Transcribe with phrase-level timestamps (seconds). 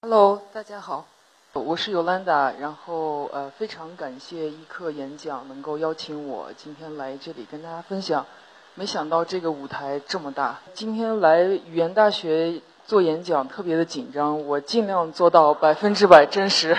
[0.00, 1.04] Hello，大家好，
[1.54, 8.24] 我是 Yolanda，然后呃非常感谢一课演讲能够邀请我今天来这里跟大家分享。
[8.76, 16.78] 没想到这个舞台这么大，今天来语言大学做演讲特别的紧张，我尽量做到百分之百真实。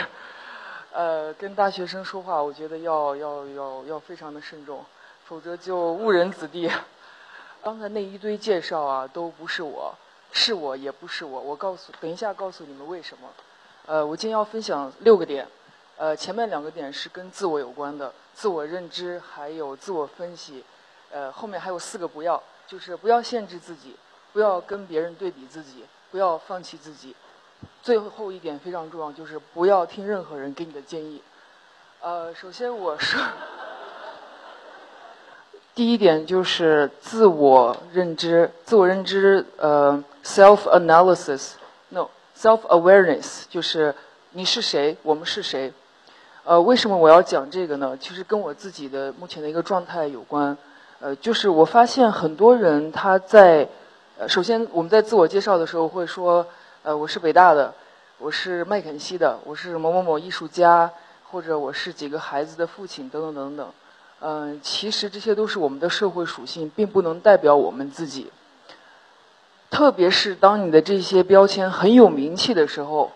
[0.93, 4.79] 呃，跟大学生说话，我觉得要要要要非常的慎重，
[5.25, 6.71] 否则就误人子弟。
[7.61, 9.93] 刚才那一堆介绍啊，都不是我。
[10.32, 13.27] 是我也不是我，我告诉，等一下告诉你们为什么。
[13.86, 15.48] 呃，我今天要分享六个点，
[15.98, 20.63] 呃，前面两个点是跟自我有关的，自我认知还有自我分析，
[21.12, 23.95] 呃，后面还有四个不要，就是不要限制自己，
[24.31, 27.16] 不要跟别人对比自己，不要放弃自己。
[27.81, 31.22] 最后一点非常重要，就是不要听任何人给你的建议。
[32.02, 33.20] 呃，首先我说。
[35.79, 43.95] 第一点就是自我认知，自我认知，呃，self analysis，no，self awareness，就是
[44.31, 45.71] 你是谁，我们是谁。
[46.44, 47.97] 呃，为什么我要讲这个呢？
[47.97, 50.58] 其实跟我自己的目前的一个状态有关。
[50.99, 53.66] 呃，就是我发现很多人他在，
[54.17, 56.45] 呃，首先我们在自我介绍的时候会说，
[56.83, 57.73] 呃，我是北大的，
[58.17, 60.91] 我是麦肯锡的，我是某某某艺术家，
[61.31, 63.71] 或者我是几个孩子的父亲，等等等等。
[64.22, 68.31] 嗯，其实这些都是我们的社会属性，并不能代表我们自己。
[69.70, 73.11] 特别是当你的这些标签很有名气的时候，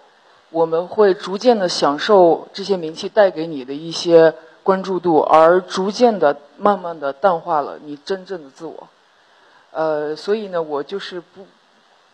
[0.50, 8.88] 我们会逐渐的享受这些名气带给你的一些关注度，而逐渐的、慢慢的淡化了你真正的自我。
[9.72, 11.46] 呃，所以呢，我就是不，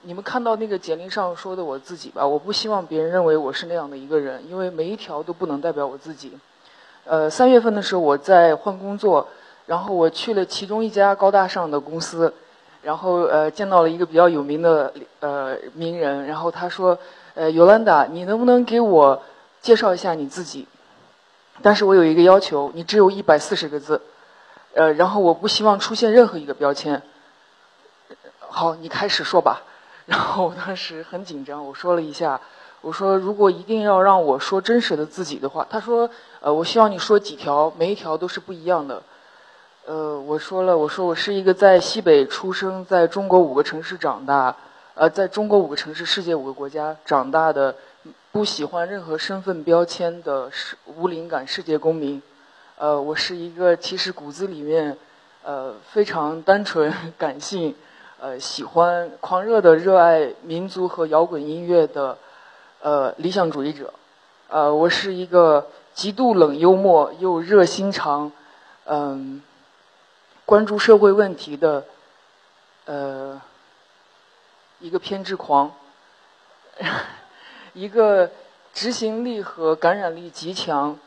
[0.04, 6.32] 你们看到那个简历上说的我自己吧，我不希望别人认为我是那样的一个人，因为每一条都不能代表我自己。
[7.06, 9.28] 呃，三月份的时候我在换工作，
[9.66, 12.34] 然后我去了其中一家高大上的公司，
[12.84, 16.98] 然后呃见到了一个比较有名的呃名人，然后他说，
[17.34, 19.24] 呃尤兰达，你能不能给我
[19.62, 20.68] 介绍一下你自己？
[21.62, 24.02] 但是我有一个要求，你只有一百四十个字，
[24.76, 27.02] 呃，然后我不希望出现任何一个标签。
[28.40, 29.64] 好，你开始说吧。
[30.06, 32.40] 然后我当时很紧张，我说了一下。
[32.82, 36.10] 我说，如果一定要让我说真实的自己的话，他说，
[36.40, 39.04] 呃，我希望你说几条，每一条都是不一样的。
[39.86, 44.56] 呃，我说了，我说我是一个在西北出生，在中国五个城市长大，
[44.94, 47.76] 呃，在中国五个城市、世界五个国家长大的，
[48.32, 52.22] 不喜欢任何身份标签的世无灵感世界公民。
[52.78, 54.96] 呃，我是一个其实骨子里面，
[55.44, 57.76] 呃，非常单纯、 感性，
[58.22, 62.18] 呃，喜欢狂热的热爱民族和摇滚音乐的。
[62.82, 63.94] 呃，理想主义者，
[64.48, 68.32] 呃，我是一个极度冷幽默又热心肠，
[68.86, 69.44] 嗯，
[70.46, 71.84] 关注社会问题的，
[72.86, 73.42] 呃，
[74.80, 75.74] 一个偏执狂，
[77.74, 78.32] 一个
[78.74, 80.98] 执行力和感染力极强，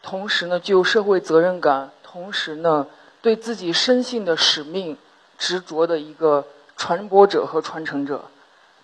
[0.00, 2.86] 同时呢具有社会责任感，同时呢
[3.20, 4.96] 对自己深信的使命
[5.36, 6.44] 执着的一个
[6.76, 8.26] 传播者和传承者。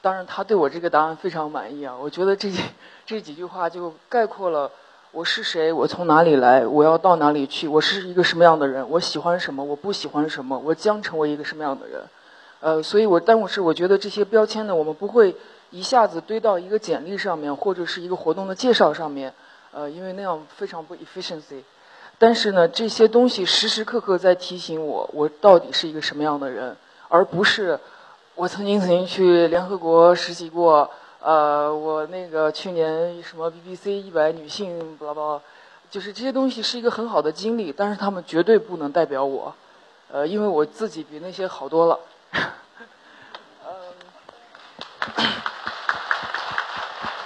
[0.05, 1.97] 当然，他对我这个答案非常满意啊！
[1.99, 2.61] 我觉得这几
[3.07, 4.71] 这几句话就概括了
[5.13, 12.03] 我是谁，我从哪里来，我要到哪里去，我是一个什么样的人，我喜欢什么，我不喜欢什么，我将成为一个什么样的人。
[12.61, 15.35] 呃，所以我但我是我觉得这些标签呢，我们不会
[15.71, 19.33] 一下子堆到一个简历上面或者是一个活动的介绍上面，
[19.73, 21.63] 呃，因为那样非常不 efficiency。
[22.19, 26.77] 但是呢，这些东西时时刻刻在提醒我，我到底是一个什么样的人，
[27.09, 27.81] 而不是。
[28.37, 30.91] 我曾经曾经去联合国实习过，
[31.21, 35.41] 呃，我那个去年什么 BBC 一百女性，巴拉巴拉，
[35.89, 39.55] 就是这些东西是一个很好的经历，但是他们绝对不能代表我，
[40.11, 42.01] 呃，因为我自己比那些好多了。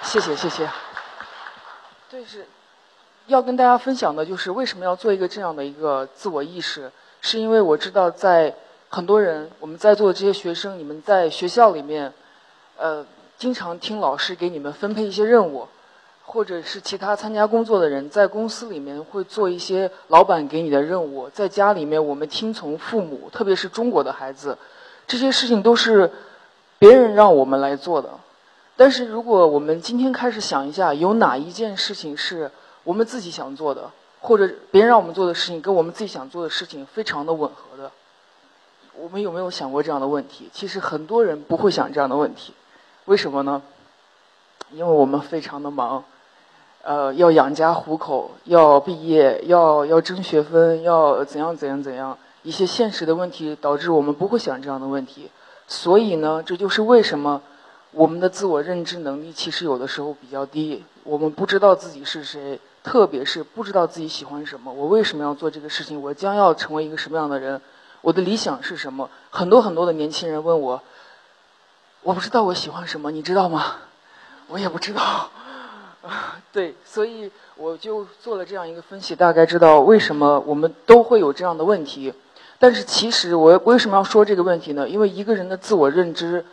[0.02, 0.68] 谢谢谢谢。
[2.10, 2.46] 对，是
[3.28, 6.92] 要跟大家分享的就是为什么要做一个这样的一个自我意识，
[7.22, 8.54] 是因为我知道在。
[8.90, 12.10] 很多人，我们在座的这些学生，你们在学校里面，
[12.78, 13.04] 呃，
[13.36, 15.68] 经常听老师给你们分配一些任务，
[16.24, 24.56] 或者是其他参加工作的人在公司里面会做一些老板给你的任务，在家里面我们听从父母，特别是中国的孩子，
[25.06, 26.10] 这些事情都是
[26.78, 28.08] 别人让我们来做的。
[28.74, 32.50] 但是如果我们今天开始想一下，有哪一件事情是
[32.84, 33.90] 我们自己想做的，
[34.20, 37.90] 或者别人让我们做的事情跟我们自己想做的事情非常的吻合的？
[39.00, 40.50] 我们有没有想过这样的问题？
[40.52, 42.52] 其实很多人不会想这样的问题，
[43.04, 43.62] 为什么呢？
[44.72, 46.02] 因为我们非常的忙，
[46.82, 55.30] 呃，要养家糊口，要毕业，要要争学分，要怎样怎样怎样，一些现实的问题导致我们不会想这样的问题。
[55.68, 57.40] 所以呢，这就是为什么
[57.92, 64.72] 我们的自我认知能力其实有的时候比较低，我们不知道自己是谁，特别是不知道自己喜欢什么。
[64.72, 66.02] 我为什么要做这个事情？
[66.02, 67.60] 我将要成为一个什么样的人？
[68.00, 69.10] 我的理想是什么？
[69.30, 70.80] 很多很多的年轻人问我，
[72.02, 73.76] 我不知道我喜欢什么，你知道吗？
[74.48, 75.30] 我也不知道。
[76.52, 82.14] 对，所以我就做了这样一个分析，大概知道为什么我们都会有这样的问题。
[82.58, 84.88] 但是其实我为什么要说这个问题呢？
[84.88, 86.44] 因为一个人的自我认知，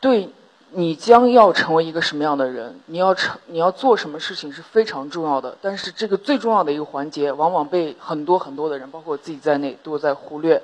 [0.00, 0.30] 对
[0.74, 5.56] 你将要成为一个什么样的人，你要成你要做什么事情是非常重要的。
[5.60, 10.62] 但是这个最重要的一个环节，往往被很多很多的人，包括我自己在内，都在忽略。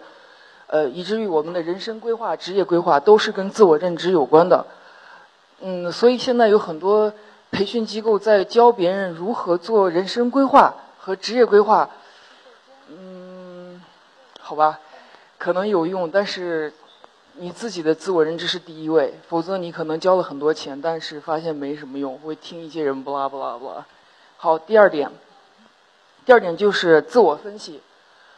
[0.66, 4.66] 呃，以至于我们的人生规划、职业规划都是跟自我认知有关的。
[5.60, 7.12] 嗯，所以现在有很多。
[7.50, 11.88] 培训机构在教别人如何做人生规划和职业规划，
[12.90, 13.82] 嗯，
[14.38, 14.78] 好吧，
[15.38, 16.70] 可能有用，但是
[17.38, 23.84] 你自己的自我认知是第一位，否则你可能交了很多钱，但是发现没什么用，会听一些人不拉不拉不拉。
[24.36, 25.10] 好，第二点，
[26.24, 27.80] 第二点就是自我分析。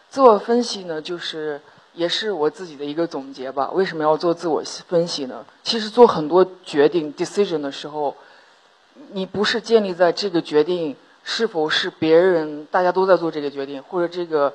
[0.08, 1.60] 自我分析呢，就是
[1.94, 3.70] 也是我自己的一个总结吧。
[3.72, 5.44] 为什么要做自我分析呢？
[5.62, 8.16] 其实做很多决定 decision 的时候。
[9.12, 10.94] 你不是建立在这个决定
[11.24, 14.52] 是否是别人大家都在做这个决定，或者这个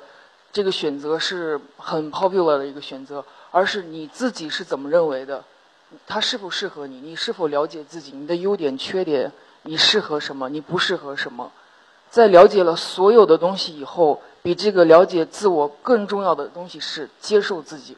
[0.51, 5.41] 这个选择是很 popular 的一个选择，而是你自己是怎么认为的，
[6.05, 9.31] 它是否适合你，你是否了解自己，你的优点缺点，
[9.61, 11.49] 你适合什么，你不适合什么，
[12.09, 17.95] 在了解了所有的东西以后，比这个了解自我更重要的东西是接受自己。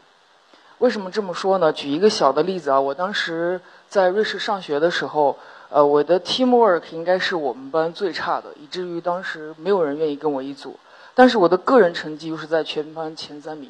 [0.77, 1.73] 为什么这么说呢？
[1.73, 3.59] 举一个小的例子啊，我当时
[3.89, 5.35] 在瑞士上学的时候。
[5.69, 10.79] 呃，我的 teamwork 应该是我们班最差的，以至于当时没有人愿意跟我一组。
[11.13, 13.69] 但是我的个人成绩又是在全班前三名。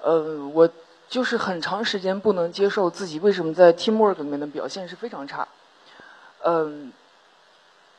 [0.00, 0.68] 呃，我
[1.08, 5.46] 就是很长时间不能接受自己为什么在 teamwork 里面的表现是非常差。
[6.44, 6.92] 嗯，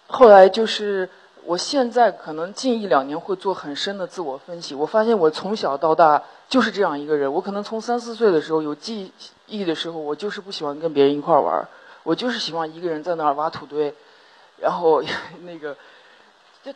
[0.07, 1.09] 后来就是
[1.45, 7.31] 我现在可能近一两年会做很深的自我分析，我发现我从小到大就是这样一个人。
[7.31, 9.11] 我可能从三四岁的时候有记
[9.47, 11.67] 忆的时候，我就是不喜欢跟别人一块玩。
[12.03, 13.93] 我就是喜欢一个人在那儿挖土堆，
[14.61, 15.03] 然后
[15.43, 15.75] 那个，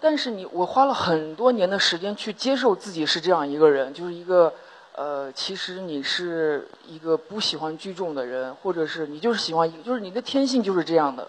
[0.02, 4.54] 但是你我花了很多年的时间去接受自己是这样一个人，就是一个
[4.96, 11.28] 呃，其实你是一个不喜欢聚众的人，或者是你就是喜欢，就是你的天性就是这样的。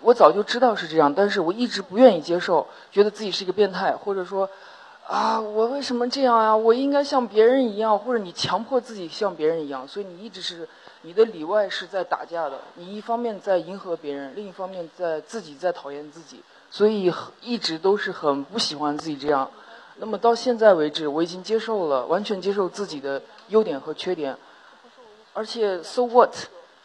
[0.00, 4.48] 我早就知道是这样，但是我一直不愿意接受，觉得自己是一个变态，或者说
[5.06, 6.56] 啊，我为什么这样啊？
[6.56, 10.68] 我应该像别人一样，或者你强迫自己像别人一样，所以你一直是。
[11.06, 17.12] 你的里外是在打架的，你一方面在迎合别人，另一方面在自己在讨厌自己，所以
[17.42, 19.50] 一直都是很不喜欢自己这样。
[19.96, 24.36] 那么到现在为止，我已经接受了，完全接受自己的优点和缺点。
[25.32, 26.34] 而且，so what？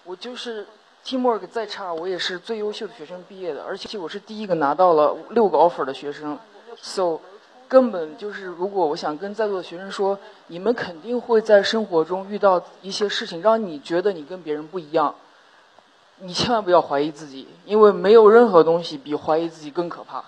[0.03, 0.65] 我就是
[1.05, 6.37] teamwork 再差，我也是最优秀的学生毕业的，而且我是第一个拿到了六个 offer 的学生。
[6.81, 7.19] so
[7.67, 10.17] 根本就是，如果我想跟在座的学生说，
[10.47, 15.13] 你们肯定会在生活中遇到一些事情，让你觉得你跟别人不一样。
[16.21, 20.25] 你千万不要怀疑自己，因为没有任何东西比怀疑自己更可怕。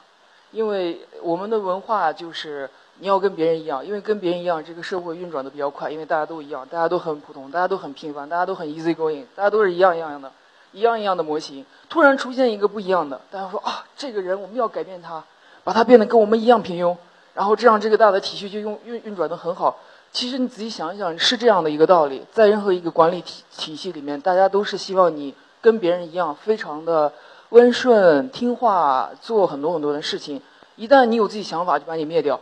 [0.52, 2.70] 因为我们的文化就是
[3.00, 10.32] 你要跟别人一样，因为跟别人一样，这个社会运转的比较快，因为大家都一样，大家都很普通，大家都很平凡，大家都很 easy going，大家都是一样一样的，
[10.74, 11.66] 一样一样的模型。
[11.90, 15.24] 突然出现一个不一样的，大家说啊，这个人我们要改变他，
[15.64, 16.96] 把他变得跟我们一样平庸。
[17.34, 19.80] 然后这样，这个大的体系就运运运转的很好。
[20.12, 22.26] 其实你仔细想一想，是这样的一个道理。
[22.34, 27.14] 在任何一个管理体体系里面，大家都是希望你跟别人一样，非常的
[27.52, 30.42] 温顺、听话，做很多很多的事情。
[30.78, 32.40] 一旦你有自己想法，就把你灭掉。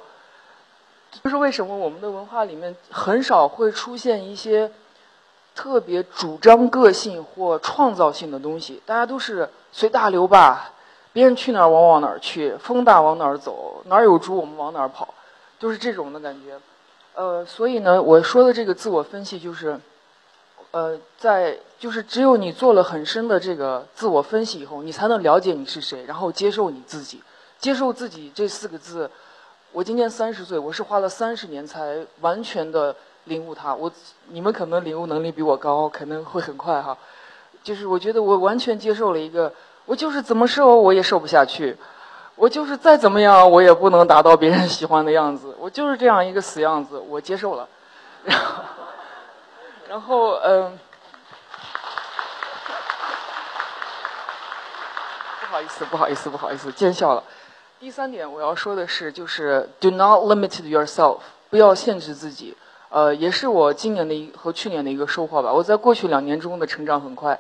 [1.23, 1.75] 这是为什么？
[1.75, 4.71] 我们的文化里面很少会出现一些
[5.55, 10.71] 特别主张个性或创造性的东西，大家都是随大流吧。
[11.11, 15.11] 别人去哪儿，我往哪儿去；风大往哪儿走，哪儿有猪，我们往哪儿跑，
[15.57, 16.55] 就是这种的感觉。
[17.15, 19.77] 呃，所以呢，我说的这个自我分析就是，
[20.71, 27.21] 呃，在就是只有你做了很深的这个自我分析以后，你才能了解你是谁，然后接受你自己。
[27.57, 29.09] 接受自己这四个字，
[29.71, 32.95] 我今年三十岁，我是花了三十年才完全的
[33.25, 33.73] 领悟它。
[33.75, 33.91] 我
[34.27, 36.97] 你们可能领悟能力比我高，可能会很快哈。
[37.63, 39.51] 就是我觉得我完全接受了一个。
[39.85, 41.75] 我就是怎么瘦我也瘦不下去，
[42.35, 47.67] 我就是再怎么样我也不能达到别人喜欢的样子，我就是这样一个死样子，我接受了。
[48.23, 48.63] 然后，
[49.89, 50.77] 然后嗯，
[55.41, 57.23] 不好意思，不好意思，不好意思，见笑了。
[57.79, 61.17] 第三点我要说的是，就是 do not limit yourself，
[61.49, 62.55] 不要限制自己。
[62.89, 65.51] 呃，也是我今年的一和去年的一个收获吧。
[65.51, 67.39] 我在过去两年中的成长很快。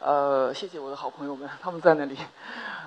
[0.00, 2.18] 呃，谢谢我的好朋友们，他们在那里。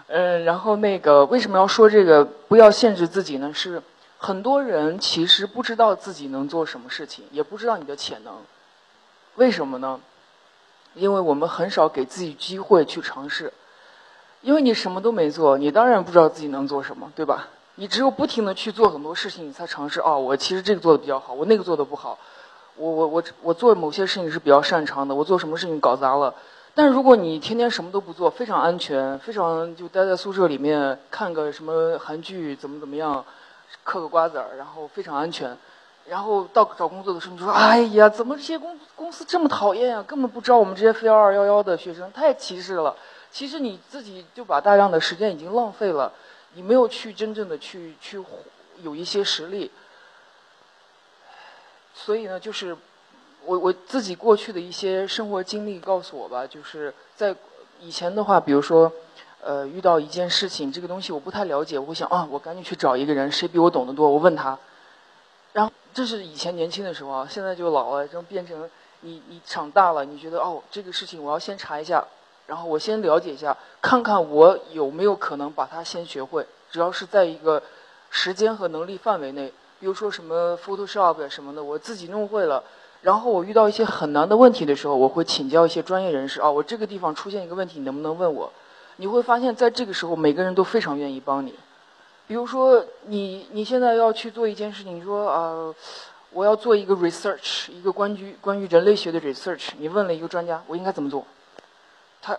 [0.07, 3.53] 嗯，然后那个为什么要说这个不要限制自己呢？
[3.53, 3.81] 是
[4.17, 8.33] 很多人其实不知道自己能做什么事情，也不知道你的潜能。
[9.38, 10.00] 为什么呢？
[10.94, 13.53] 因为我们很少给自己机会去尝试。
[14.41, 17.48] 因为你什么都没做，你当然不知道自己能做什么，对吧？
[17.75, 20.00] 你只有不停的去做很多事情，你才尝试。
[20.00, 22.17] 哦，我其实这个做的比较好，我那个做的不好。
[22.75, 26.34] 我我我我做某些事情是比较擅长的，我做什么事情搞砸了。
[26.75, 33.25] 但如果你天天什么都不做，非常安全，非常就待在宿舍里面看个什么韩剧，怎么怎么样，
[33.84, 35.58] 嗑个瓜子儿，然后非常安全。
[36.09, 40.03] 然后到找工作的时候，你说：“哎呀，怎么这些公公司这么讨厌呀？
[40.07, 42.95] 根本不招我们这些非二幺幺的学生，太歧视了。”
[43.31, 46.11] 其实你自己就把大量的时间已经浪费了，
[46.53, 48.23] 你没有去真正的去去
[48.81, 49.71] 有一些实力。
[51.93, 52.75] 所以呢，就是。
[53.45, 57.33] 我我自己过去的一些生活经历告诉我吧，就是在
[57.79, 58.91] 以前的话，比如说，
[59.41, 64.59] 呃，遇到一件事情，这个东西我不太了解，我会想啊，我赶紧去找一个人，谁比我懂得多，我问他。
[65.94, 68.70] 这是以前年轻的时候啊，现在就老了，就变成
[69.01, 72.06] 你你长大了，你觉得哦，这个事情我要先查一下，
[72.46, 77.62] 然后我先了解一下，看看我有没有可能把它先学会，只要是在一个
[78.10, 82.63] 时间和能力范围内，比如说什么 Photoshop 什么的，我自己弄会了。
[83.01, 86.41] 然后我遇到一些很难的问题的时候，我会请教一些专业人士。
[86.41, 88.51] 啊，我这个地方出现一个问题，你能不能问我？
[88.96, 91.53] 你会发现在这个时候，每个人都非常愿意帮你。
[92.27, 95.74] 比如说，你你现在要去做一件事情，你说啊，
[96.31, 99.69] 我要做一个 research，一个关于关于人类学的 research。
[99.77, 101.25] 你问了一个专家，我应该怎么做？
[102.22, 102.38] 他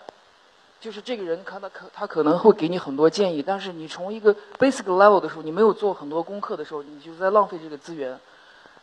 [0.79, 8.19] 就是这个人，他他可他可能会给你很多建议，但是你从一个 basic level 的时候，你没有做很多功课的时候，你就在浪费这个资源。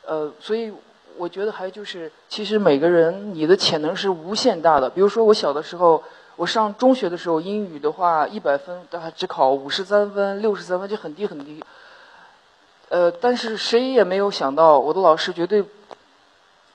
[0.04, 0.72] 呃，所以。
[1.18, 4.90] 我觉得还就是，其实每个人你的潜能是无限大的。
[4.90, 6.04] 比如说我小的时候，
[6.36, 11.64] 我上中学的时候，英语的话一百分，大概只考五十三分、六十三分，就很低很低。
[12.90, 15.64] 呃，但是谁也没有想到，我的老师绝对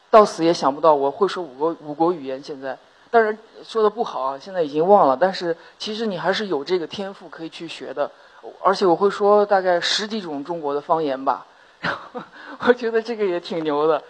[0.09, 2.41] 到死也想不到我会说五国五国语言。
[2.43, 2.77] 现在，
[3.11, 5.15] 当然说的不好啊，现在已经忘了。
[5.15, 8.09] 但是其实你还是有这个天赋可以去学的，
[8.63, 11.45] 而且我会说大概十几种中国的方言吧。
[11.79, 12.21] 然 后
[12.67, 14.01] 我觉得这个也挺牛的。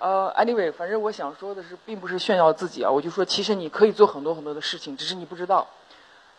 [0.00, 5.66] 呃，anyway，反正我想说的是，并不是炫耀自己啊，我就说，其实你可以做很多很多的事情，只是你不知道。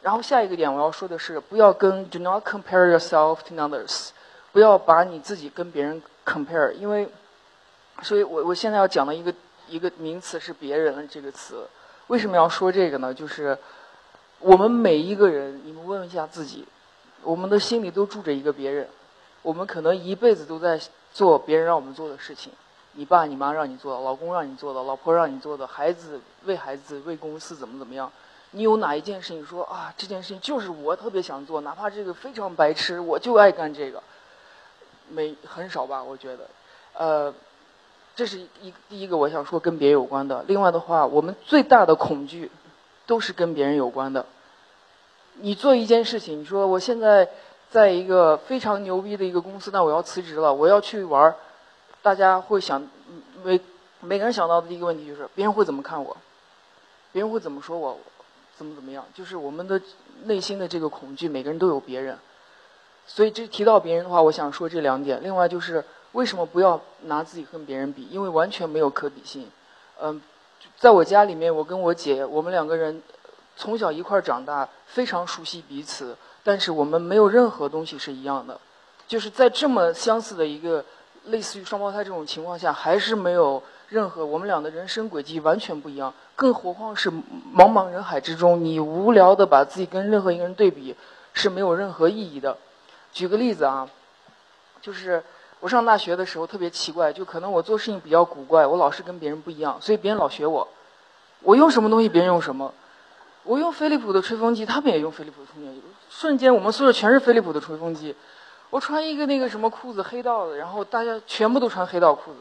[0.02, 4.10] 然后下一个点我要说的是，不要跟，do not compare yourself to others，
[4.52, 7.08] 不要把你自己跟别人 compare，因为，
[8.02, 9.32] 所以我我现在要讲的一个
[9.68, 11.68] 一个名词是“别人”这个词。
[12.08, 13.14] 为什么要说这个呢？
[13.14, 13.56] 就是
[14.40, 16.68] 我们每一个人，你们问一下自己，
[17.22, 18.90] 我们的心里都住着一个别人，
[19.44, 20.82] 我们可能一辈子都在
[21.14, 22.52] 做别人让我们做的事情。
[22.94, 28.12] 你爸你妈让你做的，老公让你做的，老婆让你做的，孩子为孩子为公司怎么怎么样？
[28.52, 29.94] 你有哪一件事情说啊？
[29.96, 34.04] 这件事情就是我特别想做，哪怕这个非常白痴，我就爱干这个。
[35.08, 36.04] 没很少吧？
[36.04, 36.50] 我觉得，
[36.94, 37.34] 呃，
[38.16, 40.44] 这是一第一个我想说跟别人有关的。
[40.48, 42.52] 另外的话，我们最大的恐惧
[43.08, 44.26] 都是跟别人有关的。
[45.36, 47.30] 你做一件事情，你说我现在
[47.70, 51.36] 在一个非常牛逼的一个公司，但我要辞职了，我要去玩儿。
[52.02, 52.82] 大家会想，
[53.44, 53.62] 每
[54.00, 56.18] 每个人想到的第一个问题就是别人会怎么看我，
[57.12, 57.96] 别人会怎么说我，
[58.58, 59.06] 怎么怎么样？
[59.14, 59.80] 就是我们的
[60.24, 62.18] 内心的这个恐惧，每个人都有别人。
[63.06, 65.22] 所以这提到别人的话，我想说这两点。
[65.22, 68.08] 另外就是为什么不要拿自己跟别人比？
[68.10, 69.48] 因为完全没有可比性。
[70.02, 70.20] 嗯，
[70.78, 73.00] 在我家里面，我跟我姐，我们两个人
[73.56, 78.60] 从小一块儿长大，非常熟悉彼此，但是我们没有任何东西是一样的。
[79.08, 80.84] 就是在这么相似的一个。
[81.26, 86.14] 类似于双胞胎这种情况下，还是没有任何我们俩的人生轨迹完全不一样。
[86.36, 90.96] 更何况是茫茫人海之中，你无聊的把自己跟任何一个人对比，
[91.34, 92.58] 是没有任何意义的。
[93.14, 93.88] 举个例子啊，
[94.82, 95.24] 就是
[95.60, 100.68] 我上大学的时候特别奇怪，就可能我做事情比较古怪，我老是跟别人不一样，所以别人老学我。
[101.44, 102.74] 我用什么东西，别人用什么。
[103.44, 105.82] 我用飞利浦的吹风机，他们也用飞利浦的吹风机。
[106.10, 108.16] 瞬间，我们宿舍全是飞利浦的吹风机。
[108.72, 112.40] 我穿一个那个什么裤子黑道的，然后大家全部都穿黑道裤子，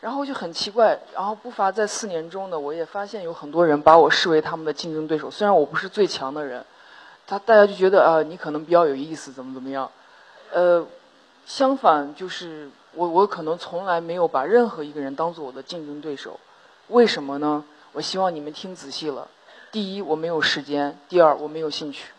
[0.00, 0.96] 然后就很奇怪。
[1.14, 5.30] 然后不乏在四年中呢，我也发现有很多人把我视为他们的竞争对手。
[5.30, 6.64] 虽然我不是最强的人，
[7.26, 9.90] 他大家就觉得啊，你可能比较有意思，怎么怎么样。
[10.52, 10.86] 呃，
[11.46, 16.38] 相反就是我我可能从来没有把任何一个人当做我的竞争对手。
[16.88, 17.64] 为什么呢？
[17.92, 19.26] 我希望你们听仔细了。
[19.70, 22.12] 第一，我没有时间；第二，我没有兴趣。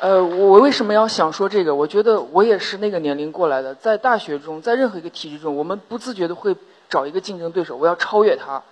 [0.00, 1.74] 呃，我为什么要想说这个？
[1.74, 6.54] 我觉得我也是那个年龄过来的，在大学中，在任何一个体制中，我们不自觉的会
[6.88, 8.62] 找一个竞争对手，我要超越他，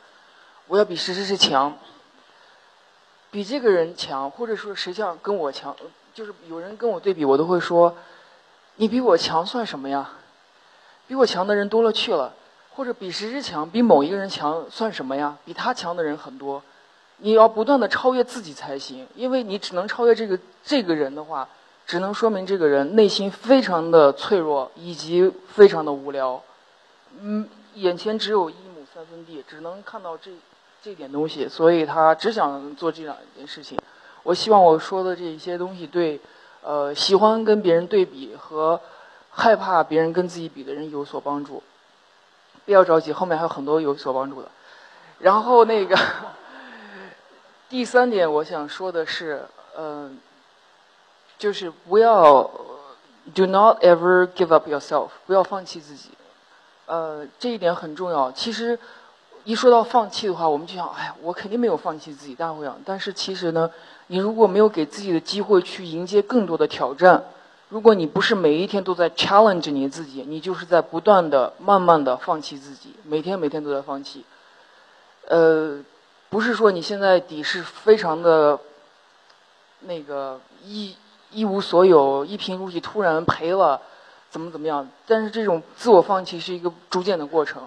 [0.69, 1.77] 我要比谁谁谁强，
[3.33, 5.75] 比这个人强，或者说谁像跟我强，
[6.15, 7.97] 就是有人跟我对比，我都会说，
[8.77, 10.09] 你比我强算什么呀？
[11.09, 12.33] 比我强的人多了去了，
[12.75, 15.37] 或者比谁谁强，比某一个人强算什么呀？
[15.45, 16.63] 比他强的人很多，
[17.19, 21.49] 你要不断的超越自己才行，因为你只能超越这个这个人的话，
[21.87, 26.43] 只能说明这个人内心非常的脆弱，以及非常的无聊，
[27.21, 30.31] 嗯，眼前只有一亩三分地，只能看到这
[30.83, 33.79] 这点东西，所以他只想做这两件事情。
[34.23, 36.21] 我希望我说的这些东西对，
[36.63, 38.81] 呃，喜欢跟别人对比和。
[39.39, 41.63] 害怕别人跟自己比的人有所帮助，
[42.65, 44.49] 不要着急，后面还有很多有所帮助的。
[45.19, 45.95] 然后那个
[47.69, 49.45] 第三点，我想说的是，
[49.77, 50.19] 嗯，
[51.37, 52.49] 就是不要
[53.35, 56.11] ，do not ever give up yourself，不要放弃自己。
[56.87, 58.31] 呃，这一点很重要。
[58.31, 58.79] 其实
[59.43, 62.79] 一说到放弃的话，我们就想，哎，我肯定没有放弃自己，大家会想。
[62.85, 63.69] 但是其实呢，
[64.07, 67.25] 你如果没有给自己的机会去迎接更多的挑战。
[67.69, 74.25] 如果你不是每一天都在 challenge 你自己，你就是在不断的、慢慢的放弃自己，每天每天都在放弃。
[75.27, 75.81] 呃，
[76.37, 78.59] 不是说你现在底是非常的，
[79.81, 80.95] 那个一
[81.31, 83.81] 一无所有、一贫如洗，突然赔了，
[84.29, 84.87] 怎么怎么样？
[85.07, 87.63] 但是这种自我放弃是一个逐渐的过程。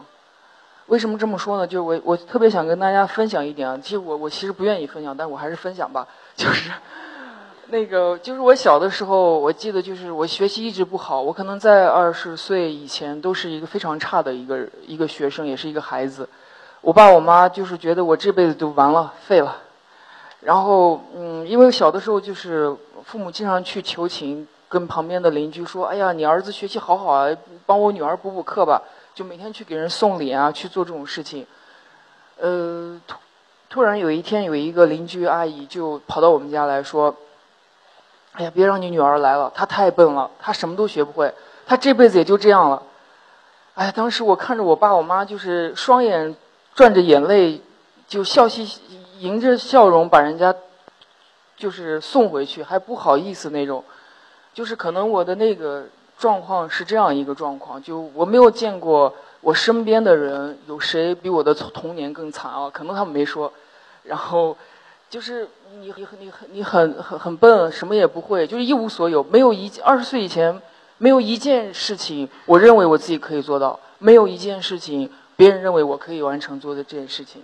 [0.86, 1.66] 为什么这么说呢？
[1.66, 6.72] 就是我我特别想跟大家分享一点啊，其实我我其实不愿意分享，但我还是分享吧，就是。
[7.70, 16.30] 那个就是我小的时候，我记得就是我学习一直不好，我可能在二十岁以前都是一个非常差的一个一个学生，也是一个孩子。
[16.82, 19.58] 我爸我妈就是觉得我这辈子都完了，废了。
[20.42, 27.30] 然后嗯，因为小的时候就是父母经常去求情，跟旁边的邻居说：“哎呀，你儿子学习好好啊，
[27.66, 28.82] 帮我女儿补补课吧。”
[29.14, 31.46] 就每天去给人送礼啊，去做这种事情。
[32.38, 33.18] 呃，突
[33.70, 37.14] 突然有一天，有一个邻居阿姨就跑到我们家来说。
[38.34, 41.34] 哎呀，别让你女儿来了，她太笨了，她什么都学不会，
[41.66, 42.82] 她这辈子也就这样了。
[43.74, 46.34] 哎，当时我看着我爸我妈，就是双眼
[46.80, 47.60] 转着眼泪，
[48.08, 48.80] 就笑嘻嘻，
[49.20, 50.56] 迎着笑容把人家
[51.58, 53.84] 就是送回去，还不好意思那种。
[54.54, 55.86] 就是可能我的那个
[56.18, 62.70] 状况是这样一个状况，就我没有见过我身边的人有谁比我的童年更惨啊？
[62.70, 63.52] 可能他们没说，
[64.04, 64.56] 然后。
[65.10, 65.48] 就是
[65.82, 69.24] 你你你你很很很笨，什么也不会，就是一无所有。
[69.24, 70.62] 没有一二十岁以前，
[71.00, 77.42] 没有一件事情，我认为我自己可以做到；没有一件事情，别人认为我可以完成做的这件事情。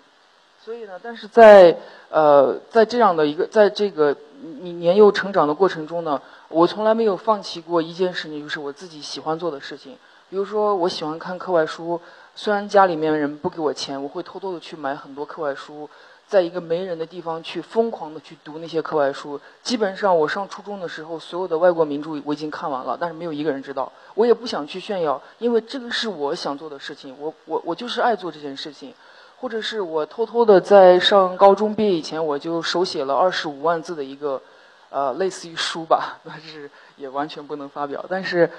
[0.61, 1.77] 所以呢，但是在
[2.09, 4.13] 呃，在这样的一个在这个
[4.61, 9.95] 你年幼成长的过程中呢，我从来没有放弃过一件事情，就是我自己喜欢做的事情。
[10.29, 12.01] 比如说，我喜欢看课外书，
[12.35, 15.89] 虽然家里面人不给我钱，我会偷偷的去买很多课外书。
[16.27, 23.91] 在一个没人的地方去疯狂的去读那些课外书，基本上我上初中的时候，所有的外国名著我已经看完了，但是没有一个人知道。
[24.15, 28.93] 我也不想去炫耀，因为这个是我想做的事情，我我我就是爱做这件事情。
[29.37, 34.41] 或者是我偷偷的在上高中毕业以前，我就手写了二十五万字的一个，
[34.89, 38.03] 呃，类似于书吧， 但是也完全不能发表。
[38.09, 38.49] 但是，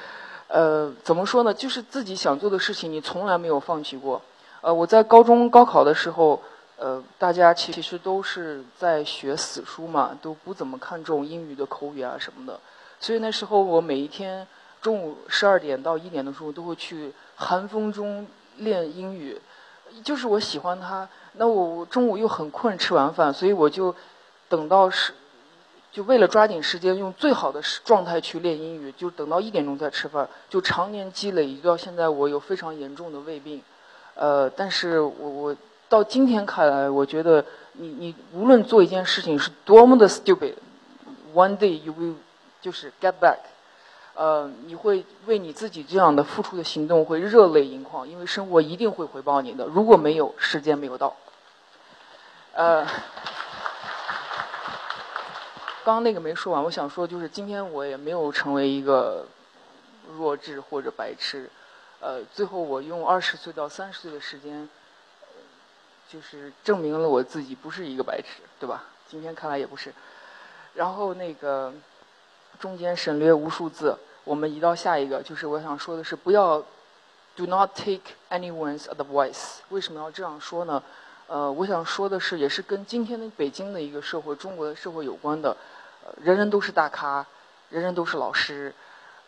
[0.46, 1.52] 呃，怎么说呢？
[1.52, 4.22] 就是自己想做的事情，你从来没有放弃过。
[4.60, 6.40] 呃，我在高中高考的时候。
[6.78, 12.60] 呃，大家其实都是在学死书嘛，都不怎么看重英语的口语啊什么的。
[13.00, 14.46] 所以那时候我每一天
[14.82, 18.26] 中午十二点到一点的时候都会去寒风中
[18.58, 19.40] 练英语，
[20.04, 21.08] 就是我喜欢它。
[21.38, 23.94] 那我中午又很困，吃完饭，所以我就
[24.50, 25.14] 等到是，
[25.90, 33.62] 就为了抓紧时间，用最好的状态去练英语，就等到一点钟再吃饭，就常年积累，一直到现在我有非常严重的胃病。
[34.14, 35.56] 呃，但是我我。
[35.88, 37.44] 到今天看来，我觉得
[37.74, 42.14] 你你无论做一件事情是多么的 stupid，one day you will
[42.60, 43.38] 就是 get back，
[44.14, 49.66] 呃，你会为你自己这样的付出的行动会热泪盈眶，因为生活一定会回报你的。
[49.66, 51.14] 如果没有，时间没有到。
[52.54, 52.84] 呃，
[55.84, 59.24] 刚刚那个没说完，我想说就是今天我也没有成为一个
[60.16, 61.48] 弱智或者白痴，
[62.00, 64.68] 呃，最后我用二十岁到三十岁的时间。
[66.08, 68.84] 就是证明了我自己不是一个白痴，对吧？
[69.08, 69.92] 今天看来也不是。
[70.74, 71.72] 然后那个
[72.58, 75.22] 中间省略无数字，我们移到下一个。
[75.22, 76.62] 就是我想说的是，不要
[77.34, 79.58] do not take anyone's advice。
[79.70, 80.82] 为什么要这样说呢？
[81.28, 85.56] 呃，我想说的是，也是跟今天的北京的一个社会、中国的社会有关的。
[86.22, 87.26] 人人都是大咖，
[87.68, 88.72] 人人都是老师，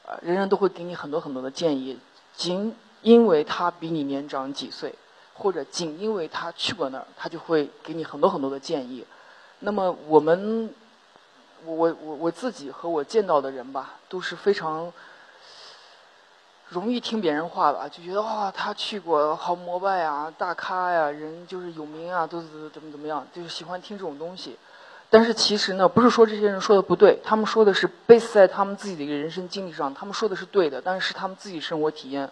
[0.07, 1.99] 呃，人人都会给你很多很多的建议，
[2.37, 4.95] 仅因为他比你年长几岁。
[5.39, 9.07] 或者仅因为他去过那儿，他就会给你很多很多的建议。
[9.61, 10.69] 那么我们，
[11.65, 14.93] 我我我我自己和我见到的人吧，都是非常
[16.69, 24.57] 容易听别人话吧，就觉得哇，他去过好膜拜啊，大咖呀，人就是有名啊，都是怎么怎么样，就是喜欢听这种东西。
[25.11, 32.31] 但是其实呢，不是说这些人说的不对，他们说的是 base 在他们自己的一个人生经历上，他们说的是对的，但是他们自己生活体验。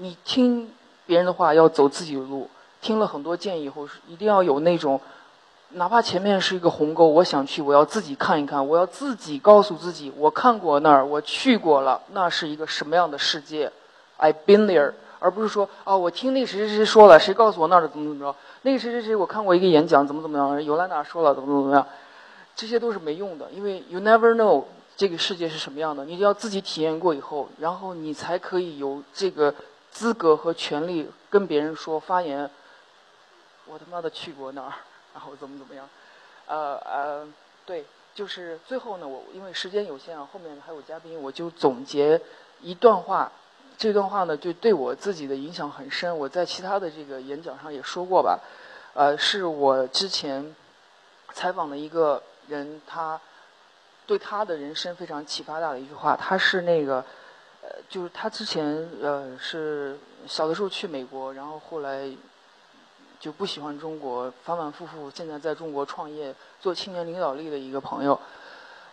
[0.00, 0.72] 你听
[1.08, 2.46] 别人的话，要走自己的路。
[2.82, 5.00] 听了很多建议以后，一定要有那种，
[5.70, 13.72] 哪怕前面是一个鸿沟，我想去，我要自己看一看，我要自己告诉自己，我看过那儿，我去过了，那是一个什么样的世界
[14.18, 18.38] ？I've been there，而不是说啊，我听那个谁谁谁说了，谁告诉我那儿的怎么怎么着。
[18.62, 20.62] 那个谁谁谁，我看过一个演讲，怎么怎么样？
[20.62, 21.86] 尤兰达说了，怎么怎么样？
[22.54, 24.64] 这些都是没用的，因为 you never know
[24.96, 29.54] 这个世界是什么样的，你要自己体验过以后，然后你才可以有这个
[29.98, 32.48] 资格和权利跟别人说发言。
[33.66, 34.72] 我他妈的去过那儿，
[35.12, 35.88] 然后怎么怎么样？
[36.46, 37.26] 呃呃，
[37.66, 37.84] 对，
[38.14, 42.20] 就是最后呢，我因为时间有限啊，后面还有嘉宾，我就总结
[42.60, 43.32] 一段话。
[43.76, 46.16] 这段话呢，就对我自己的影响很深。
[46.16, 48.38] 我在其他的这个演讲上也说过吧，
[48.94, 50.54] 呃，是我之前
[51.32, 53.20] 采访的一个人，他
[54.06, 56.16] 对他的人生非常启发大的一句话。
[56.16, 57.04] 他是那个，
[57.88, 62.10] 就是他之前呃是小的时候去美国，然后后来
[63.20, 68.18] 就不喜欢中国，反反复复，现在在中国创业做青年领导力的一个朋友。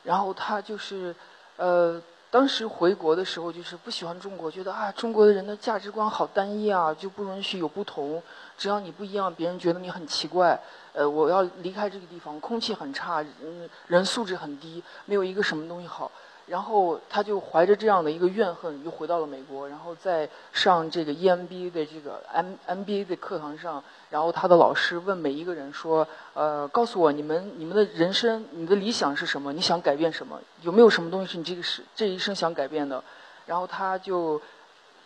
[0.04, 1.16] 然后他就是
[1.58, 2.02] 呃。
[2.32, 8.22] 当时回国的时候，就是不喜欢中国，觉得啊，中国的人的价值观好单一啊，就不允许有不同。
[8.58, 10.60] 只要你不一样，别人觉得你很奇怪。
[10.92, 16.12] 呃，我要离开这个地方，空气很差，嗯，人素质很低，没有一个什么东西好。
[16.48, 19.68] 然后他就怀着这样的一个怨恨，又回到了美国。
[19.68, 29.52] 然后在上这个 EMBA 的这个 M MBA 的课堂上，然后他的老师问每一个人说：“呃，告诉我你们你们的人生，你的理想是什么？
[29.54, 30.40] 你想改变什么？
[30.62, 33.04] 有没有什么东西是你这个是这一生想改变的？”
[33.48, 34.40] 然后他就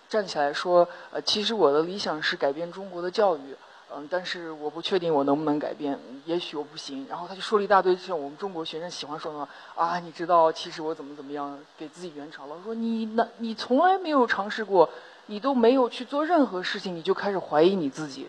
[0.10, 3.56] 站起来说：“呃，其实我的理想是改变中国的教育。”
[3.92, 7.08] 嗯，但是我不确定我能不能改变，也许我不行。
[7.10, 12.56] 然后他就说了一大堆像我们中国学生喜欢说的话啊，你知道，其实我怎么怎么样，给自己圆场了。
[12.64, 14.88] 说你那，你从来没有尝试过，
[15.26, 18.28] 你都没有去做任何事情，你就开始怀疑你自己。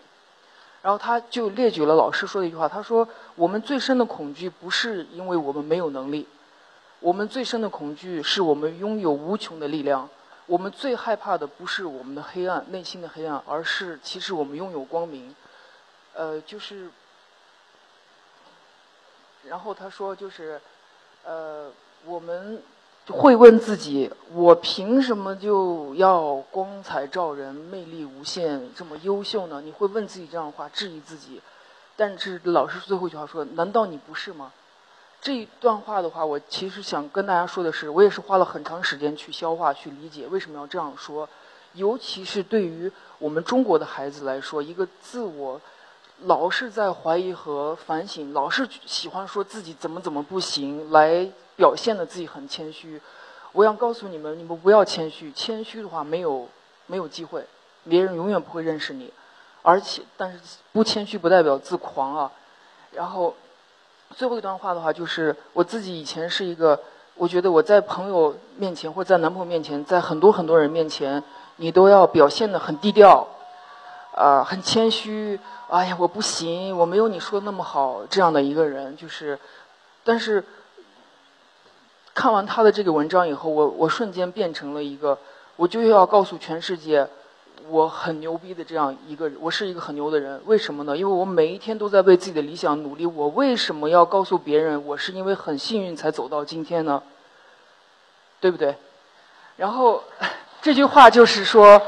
[0.81, 6.27] 然后他就列举了老师说的一句话，他说：“我们最深的恐惧不是因为我们没有能力，
[6.99, 10.09] 我们最深的恐惧是我们拥有无穷的力量。
[10.47, 15.35] 我们最害怕的不是我们的黑暗，内心的黑暗，而是其实我们拥有光明。”
[16.13, 16.89] 呃，就是，
[19.45, 20.59] 然后他说，就是，
[21.23, 21.71] 呃，
[22.05, 22.61] 我们
[23.07, 29.61] 会问自己：我凭什么就要光彩照人、魅力无限、这么优秀呢？
[29.61, 31.41] 你会问自己这样的话，质疑自己。
[31.95, 34.51] 但是老师最后一句话说：难道你不是吗？
[35.21, 41.27] 这一段话的话，我其实想跟大家说的是，我也是花了很长时间去消化、去理解为什么要这样说。
[41.73, 45.61] 尤其是对于我们中国的孩子来说，一个自我。
[46.25, 53.01] 老是在怀疑和反省，老是喜欢说自己怎么怎么不行，来表现的自己很谦虚。
[53.53, 56.47] 我想告诉你们，你们不要谦虚，谦虚的话没有
[56.85, 57.45] 没有机会，
[57.85, 59.11] 别人永远不会认识你。
[59.63, 60.39] 而且，但是
[60.71, 62.31] 不谦虚不代表自狂啊。
[62.91, 63.33] 然后，
[64.15, 66.79] 最后一段话的话，就是我自己以前是一个，
[67.15, 71.23] 我觉得我在朋友面前或在男朋友面前，在很多很多人面前，
[71.55, 73.27] 你都要表现的很低调，
[74.15, 75.39] 啊，很谦虚。
[75.71, 78.01] 哎呀，我不行，我没有你说的那么好。
[78.09, 79.39] 这样的一个人，就是，
[80.03, 80.43] 但是
[82.13, 85.17] 看完他的这个文章以后，我我瞬间变成了一个，
[85.55, 87.07] 我就要告诉全世界，
[87.69, 90.41] 我很牛逼的这样一个人，我是一个很牛的人。
[90.45, 90.97] 为什么呢？
[90.97, 93.05] 因为我每一天都在为自己的理想努力。
[93.05, 97.01] 我为什么要告诉别人，我是因为很幸运才走到今天呢？
[98.41, 98.75] 对不对？
[99.55, 100.03] 然后
[100.61, 101.81] 这句话就是说，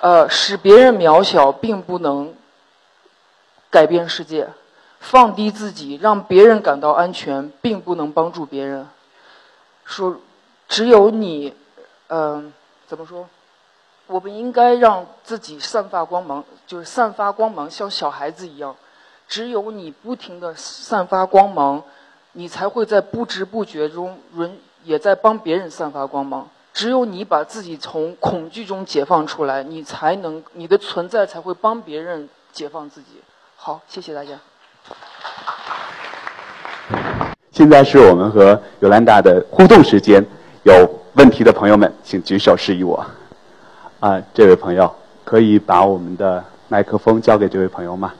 [0.00, 2.34] 呃，使别人渺小，并不能。
[3.70, 4.48] 改变世界，
[5.00, 8.88] 放低自己，让别人感到安全，并不能帮助别人。
[9.84, 10.16] 说，
[10.68, 11.54] 只有你，
[12.08, 12.52] 嗯，
[12.86, 13.28] 怎么说？
[14.06, 18.76] 我们应该让自己散发光芒，就是散发光芒，像小孩子一样。
[19.28, 21.82] 只有你不停的散发光芒，
[22.32, 26.48] 你才会在不知不觉中，人也在帮别人散发光芒。
[26.72, 33.22] 只有你把自己从恐惧中解放出来，你才能，你的存在才会帮别人解放自己。
[33.66, 34.30] 好，谢谢大家。
[37.50, 40.24] 现在是我们和尤兰达的互动时间，
[40.62, 43.04] 有问题的朋友们请举手示意我。
[43.98, 44.88] 啊，这位朋友
[45.24, 48.12] 可以把我们的麦克风交给这位朋友吗？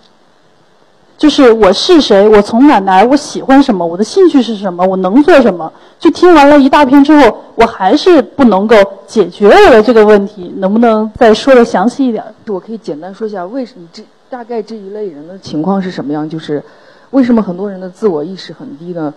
[1.16, 5.72] 就是我是谁，我从哪来，我喜欢什么，我的兴趣是什么，我能做什么？
[6.00, 8.74] 就听完了一大篇之后，我还是不能够
[9.06, 12.24] 解决我的这个问题，能不能再说的详细一点？
[12.48, 16.28] 我可以简单说一下，为什么这大概这一类人的情况是什么样？
[16.28, 16.62] 就是
[17.10, 19.12] 为什么很多人的自我意识很低呢？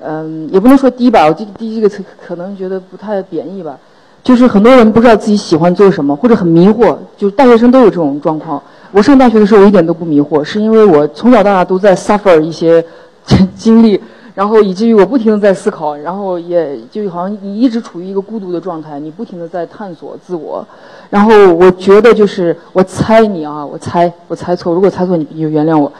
[0.00, 3.78] 嗯，也不能说低吧，我这第一个词可能觉得不太贬义吧。
[4.22, 8.62] 就是很多人不知道自己喜欢做什么，或者很迷惑，就大学生都有这种状况。
[8.92, 12.84] 我上大学的时候，我一点都不迷惑，是因为我从小到大都在 suffer 一些
[13.56, 14.00] 经历，
[14.34, 20.66] 然后以至于我不停的在思考，然后也就好像你一直处于一个孤独的状态，你不停的在探索自我。
[21.10, 25.92] 然后我觉得就是我猜你啊，我猜我猜错，如果猜错你就原谅我。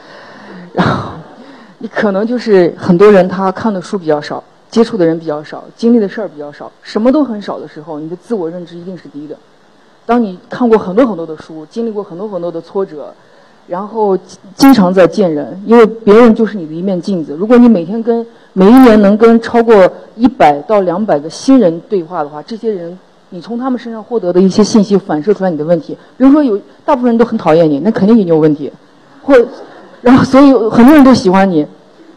[0.73, 1.13] 然后
[1.79, 9.37] 你可能就是很多人他看的书比较少，接触的人比较少，经历的事儿比较少，什么都很少的时候，你的自我认知一定是低的。
[10.07, 13.13] 当你看过很多很多的书，经历过很多很多的挫折，
[13.67, 14.19] 然后
[14.57, 17.35] 经常在见人，因为别人就是你的一面镜子。
[17.39, 22.99] 如果你每天跟每一年能跟超过一百到两百个新人对话的话，这些人
[23.31, 25.97] 你从他们身上获得的一些信息反射出来你的问题。
[26.17, 28.71] 比如说有大部分人都很讨厌你，那肯定你有问题，
[29.23, 29.35] 或
[30.01, 31.67] 然后所以很多人都喜欢你，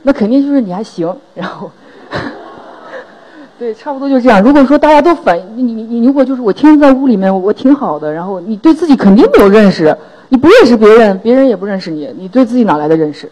[0.04, 1.14] 那肯定就是你还行。
[1.34, 1.72] 然后。
[3.58, 4.44] 对，差不多就这样。
[4.44, 9.96] 如果说大家都反你你你，如果就是我天天在屋里面，我挺好的，然后你对自己肯定没有认识，
[10.30, 13.32] 你不认识别人，别人也不认识你，你对自己哪来的认识？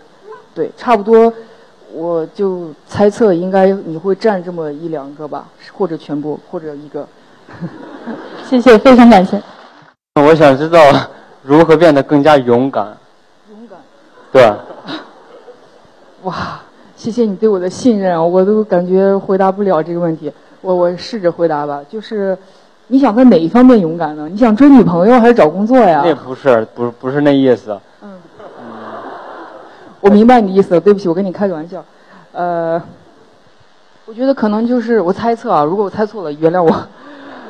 [0.53, 1.31] 对，差不多，
[1.93, 7.07] 我就猜测应该你会占这么一两个吧，或者全部，或者一个。
[8.49, 9.41] 谢谢，非常感谢。
[10.21, 10.79] 我想知道
[11.41, 12.97] 如何变得更加勇敢。
[13.49, 13.79] 勇敢。
[14.31, 14.53] 对。
[16.23, 16.59] 哇。
[16.95, 18.23] 谢谢你对我的信任啊！
[18.23, 21.81] 我都感觉回答不了这个问题，我我试着回答吧。
[21.89, 22.37] 就是
[22.87, 24.27] 你想在哪一方面勇敢呢？
[24.29, 26.01] 你想追女朋友还是找工作呀？
[26.05, 27.79] 那不是，不不是那意思。
[28.01, 28.11] 嗯。
[30.01, 31.83] 我明白你的意思，对不起，我跟你开个玩笑。
[32.33, 32.81] 呃，
[34.05, 36.87] 我觉得可能就是我猜测啊，如果我猜错了，原谅我。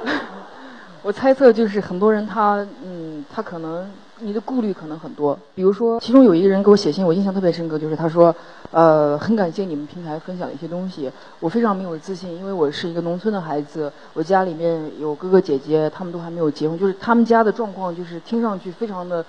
[1.01, 3.85] 我猜测就是很多人他嗯，他可能。
[4.23, 8.33] 你的顾虑可能很多，比如说，其中有一个人给我写信，我印象特别深刻，就是他说，
[8.71, 19.25] 呃，很感谢你们平台分享的一些东西，我非常没有自信，因为我是一个农村的孩子，我家里面有哥哥姐姐，他们都还没有结婚，就是他们家的状况就是听上去非常的，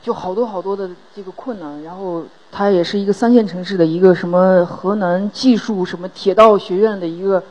[0.00, 7.42] 就好多好多的这个困难，然后他也是一个三线城市的一个什么河南技术什么铁道学院的一个。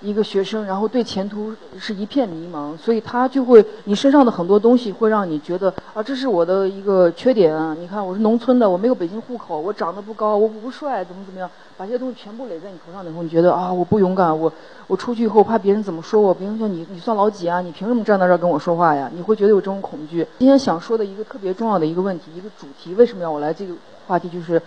[0.00, 7.74] 一个学生，然后对前途是一片迷茫，所以他就会，你身上的很多东西会让你觉得啊，这是我的一个缺点啊。
[7.78, 14.52] 你看，我是农村的，我没有北京户口，我长得不高，我不帅，怎么怎么样，把这些东西全部垒在你头上以后，你觉得啊，我不勇敢，我
[14.86, 17.60] 我出去以后怕别人怎么说我，别人说你你算老几啊？
[17.60, 19.10] 你凭什么站在这儿跟我说话呀？
[19.12, 20.24] 你会觉得有这种恐惧。
[20.38, 23.74] 今天想说的一个特别重要的一个问题，一个主题，为什么要我来这个
[24.06, 24.28] 话题？
[24.28, 24.62] 就是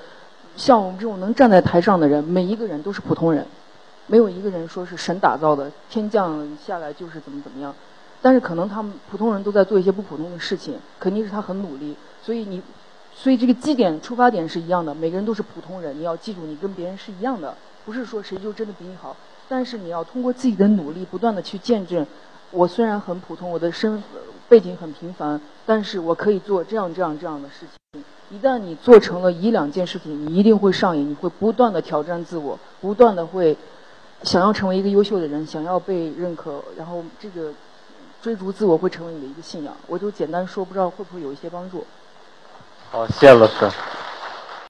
[0.57, 3.45] 像我们这种能站在台上的人，每一个人都是普通人。
[4.07, 7.73] 没有一个人说是神打造的，天降下来就是怎么怎么样，
[8.21, 12.61] 但是可能他们普通人都在做一些不普通的事情，肯定是他很努力，所以你，
[13.13, 19.15] 所以这个基点出发点是一样的，每个人都是普通人，你要记住你跟别人是一样的，不是说谁就真的比你好，
[19.47, 22.05] 但是你要通过自己的努力，不断的去见证，
[22.51, 24.03] 我虽然很普通，我的身
[24.49, 33.57] 背景很平凡，但是我可以做这样这样这样的事情，一旦你做成了一两件事情，你一定会上瘾，你会不断的挑战自我，不断的会。
[34.23, 37.51] 想要成为一个优秀的人，想要被认可，然后这个
[38.21, 39.75] 追逐自我会成为你的一个信仰。
[39.87, 41.85] 我就简单说，不知道会不会有一些帮助。
[42.91, 43.71] 好，谢谢老师。